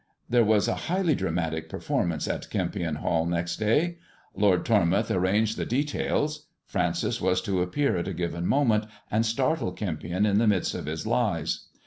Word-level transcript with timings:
There 0.27 0.43
was 0.43 0.67
a 0.67 0.73
highly 0.89 1.13
dramatic 1.13 1.69
performance 1.69 2.27
at 2.27 2.49
Kempion 2.49 2.95
Hall 2.95 3.27
next 3.27 3.57
day. 3.57 3.99
Lord 4.35 4.65
Tormouth 4.65 5.11
arranged 5.11 5.57
the 5.57 5.63
details. 5.67 6.47
Francis 6.65 7.21
was 7.21 7.39
to 7.43 7.61
appear 7.61 7.95
at 7.97 8.07
a 8.07 8.13
given 8.15 8.47
moment, 8.47 8.87
and 9.11 9.23
startle 9.23 9.71
Kempion 9.73 10.25
in 10.25 10.39
the 10.39 10.47
midst 10.47 10.73
of 10.73 10.87
his 10.87 11.05
lies. 11.05 11.67